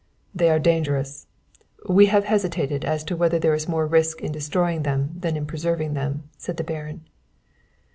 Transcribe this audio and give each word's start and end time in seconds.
"They 0.33 0.49
are 0.49 0.57
dangerous. 0.57 1.27
We 1.87 2.07
have 2.07 2.23
hesitated 2.23 2.83
as 2.83 3.03
to 3.03 3.15
whether 3.15 3.37
there 3.37 3.51
was 3.51 3.67
more 3.69 3.85
risk 3.85 4.19
in 4.19 4.31
destroying 4.31 4.81
them 4.81 5.11
than 5.15 5.37
in 5.37 5.45
preserving 5.45 5.93
them," 5.93 6.23
said 6.39 6.57
the 6.57 6.63
Baron. 6.63 7.01